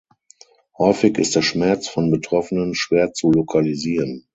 [0.79, 4.25] Häufig ist der Schmerz von Betroffenen schwer zu lokalisieren.